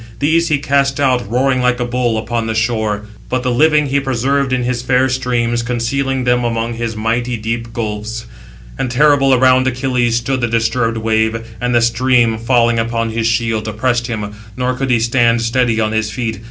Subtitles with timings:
[0.17, 3.99] These he cast out, roaring like a bull, upon the shore; but the living he
[3.99, 8.25] preserved in his fair streams, concealing them among his mighty deep gulfs.
[8.79, 13.67] And terrible around Achilles stood the disturbed wave, and the stream, falling upon his shield,
[13.67, 16.39] oppressed him, nor could he stand steady on his feet.